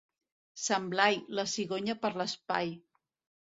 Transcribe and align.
Sant 0.61 0.87
Blai, 0.93 1.19
la 1.41 1.45
cigonya 1.51 1.97
per 2.07 2.13
l'espai. 2.23 2.73